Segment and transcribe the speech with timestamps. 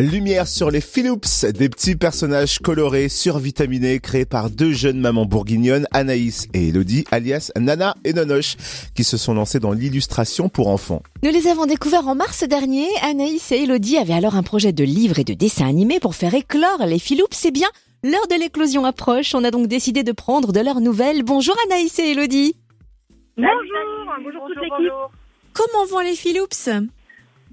[0.00, 5.86] Lumière sur les Philips, des petits personnages colorés, survitaminés, créés par deux jeunes mamans bourguignonnes,
[5.90, 8.56] Anaïs et Elodie, alias Nana et Nonoche,
[8.94, 11.02] qui se sont lancées dans l'illustration pour enfants.
[11.22, 12.86] Nous les avons découverts en mars dernier.
[13.02, 16.34] Anaïs et Elodie avaient alors un projet de livre et de dessin animé pour faire
[16.34, 17.32] éclore les Philips.
[17.32, 17.68] C'est bien,
[18.02, 19.34] l'heure de l'éclosion approche.
[19.34, 21.24] On a donc décidé de prendre de leurs nouvelles.
[21.24, 22.54] Bonjour Anaïs et Elodie.
[23.36, 23.50] Bonjour,
[24.24, 24.92] bonjour, toute l'équipe.
[25.52, 26.70] Comment vont les Philips?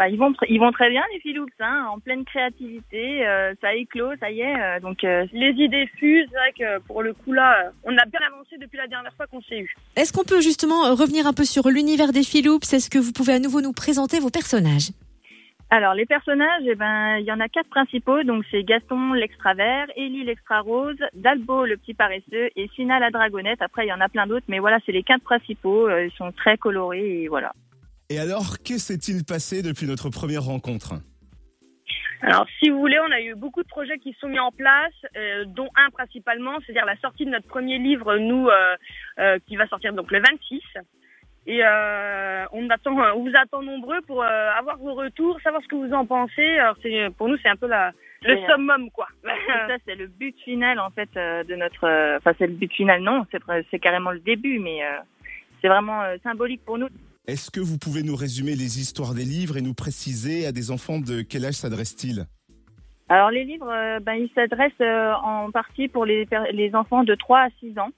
[0.00, 3.26] Bah, ils vont, ils vont très bien les Philips, hein, en pleine créativité.
[3.26, 4.56] euh, ça éclot, ça y est.
[4.58, 6.26] euh, donc euh, les idées fusent.
[6.30, 9.12] C'est vrai que pour le coup là, euh, on a bien avancé depuis la dernière
[9.12, 9.74] fois qu'on s'est eu.
[9.96, 12.64] Est-ce qu'on peut justement euh, revenir un peu sur l'univers des Philips?
[12.72, 14.88] Est-ce que vous pouvez à nouveau nous présenter vos personnages?
[15.68, 18.22] Alors les personnages, eh ben il y en a quatre principaux.
[18.22, 23.60] Donc c'est Gaston l'extravert, Élie l'extra rose, Dalbo le petit paresseux et Sina la dragonnette.
[23.60, 25.88] Après il y en a plein d'autres, mais voilà c'est les quatre principaux.
[25.88, 27.52] euh, ils sont très colorés et voilà.
[28.10, 30.94] Et alors, que s'est-il passé depuis notre première rencontre?
[32.22, 34.50] Alors, si vous voulez, on a eu beaucoup de projets qui se sont mis en
[34.50, 38.76] place, euh, dont un principalement, c'est-à-dire la sortie de notre premier livre, nous, euh,
[39.20, 40.60] euh, qui va sortir donc le 26.
[41.46, 45.68] Et euh, on attend, on vous attend nombreux pour euh, avoir vos retours, savoir ce
[45.68, 46.58] que vous en pensez.
[46.58, 48.50] Alors, c'est pour nous, c'est un peu la, le Génial.
[48.50, 49.06] summum, quoi.
[49.24, 51.84] ça, c'est le but final, en fait, euh, de notre.
[51.86, 54.98] euh, Enfin, c'est le but final, non, c'est c'est carrément le début, mais euh,
[55.62, 56.88] c'est vraiment euh, symbolique pour nous.
[57.26, 60.70] Est-ce que vous pouvez nous résumer les histoires des livres et nous préciser à des
[60.70, 62.24] enfants de quel âge s'adressent-ils?
[63.08, 67.04] Alors les livres, euh, ben, ils s'adressent euh, en partie pour les, per- les enfants
[67.04, 67.90] de 3 à 6 ans.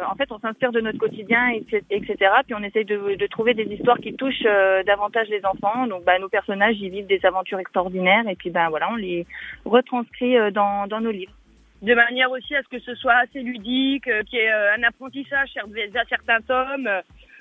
[0.00, 2.16] Euh, En fait, on s'inspire de notre quotidien, etc., etc.
[2.46, 5.86] Puis on essaye de, de trouver des histoires qui touchent euh, davantage les enfants.
[5.86, 8.26] Donc, ben, nos personnages, ils vivent des aventures extraordinaires.
[8.28, 9.26] Et puis, ben voilà, on les
[9.64, 11.34] retranscrit euh, dans, dans nos livres.
[11.82, 14.74] De manière aussi à ce que ce soit assez ludique, euh, qu'il y ait euh,
[14.78, 16.88] un apprentissage à certains tomes.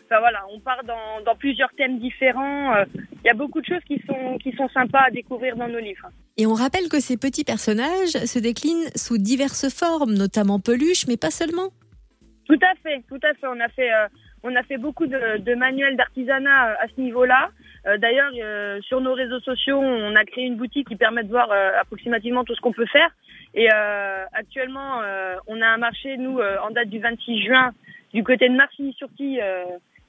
[0.10, 2.74] Enfin voilà, on part dans, dans plusieurs thèmes différents.
[2.76, 2.86] Euh,
[3.24, 5.78] Il y a beaucoup de choses qui sont qui sont sympas à découvrir dans nos
[5.80, 6.10] livres.
[6.38, 11.18] Et on rappelle que ces petits personnages se déclinent sous diverses formes, notamment peluches, mais
[11.18, 11.70] pas seulement.
[12.46, 13.46] Tout à fait, tout à fait.
[13.46, 14.08] On a fait, euh,
[14.42, 17.52] on a fait beaucoup de, de manuels d'artisanat euh, à ce niveau-là.
[17.86, 21.30] Euh, D'ailleurs, euh, sur nos réseaux sociaux, on a créé une boutique qui permet de
[21.30, 23.12] voir approximativement tout ce qu'on peut faire.
[23.54, 23.68] Et
[24.34, 25.02] actuellement,
[25.48, 27.74] on a un marché, nous, en date du 26 juin,
[28.14, 29.64] du côté de Marcilly-sur-Tille, euh,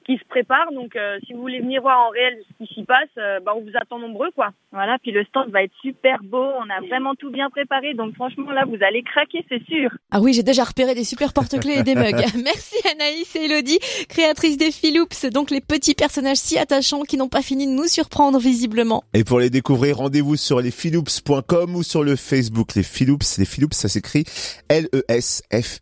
[0.05, 0.71] qui se prépare.
[0.73, 3.53] Donc, euh, si vous voulez venir voir en réel ce qui s'y passe, euh, bah,
[3.55, 4.49] on vous attend nombreux, quoi.
[4.71, 6.43] Voilà, puis le stand va être super beau.
[6.43, 7.93] On a vraiment tout bien préparé.
[7.93, 9.89] Donc, franchement, là, vous allez craquer, c'est sûr.
[10.11, 12.25] Ah oui, j'ai déjà repéré des super porte-clés et des mugs.
[12.43, 13.79] Merci Anaïs et Elodie,
[14.09, 17.87] créatrices des Philips, donc les petits personnages si attachants qui n'ont pas fini de nous
[17.87, 19.03] surprendre visiblement.
[19.13, 23.37] Et pour les découvrir, rendez-vous sur lesphilips.com ou sur le Facebook Les Philips.
[23.37, 24.23] Les Philips, ça s'écrit
[24.69, 25.81] L-E-S-F-I-L-O-U-P-S.